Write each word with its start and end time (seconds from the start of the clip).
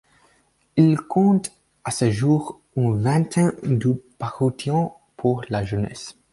Il 0.77 0.97
compte, 0.97 1.51
à 1.83 1.91
ce 1.91 2.09
jour, 2.09 2.59
une 2.75 2.99
vingtaine 3.03 3.53
de 3.61 4.03
parutions 4.17 4.93
pour 5.15 5.43
la 5.49 5.63
jeunesse. 5.63 6.17